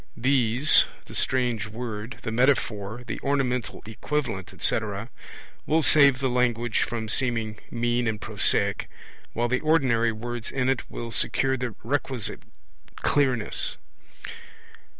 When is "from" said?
6.81-7.07